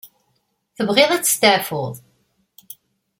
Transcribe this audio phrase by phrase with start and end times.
[0.75, 1.93] Tebɣiḍ ad testeεfuḍ?